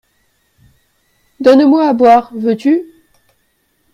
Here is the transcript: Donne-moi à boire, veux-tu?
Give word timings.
Donne-moi 1.41 1.87
à 1.89 1.93
boire, 1.93 2.31
veux-tu? 2.33 2.87